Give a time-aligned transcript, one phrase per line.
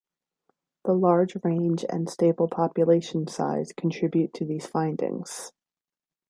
[0.85, 5.51] The large range and stable population size contribute to these findings.